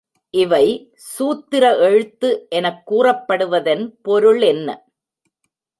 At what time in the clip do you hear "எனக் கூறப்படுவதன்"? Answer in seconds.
2.49-3.85